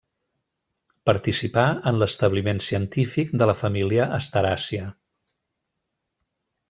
Participà 1.09 1.65
en 1.91 1.99
l'establiment 2.03 2.61
científic 2.69 3.35
de 3.43 3.49
la 3.51 3.57
família 3.61 4.09
asteràcia. 4.21 4.89